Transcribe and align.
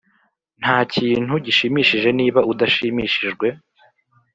ntakintu 0.61 1.33
gishimishije 1.45 2.09
niba 2.19 2.39
udashimishijwe 2.51 3.47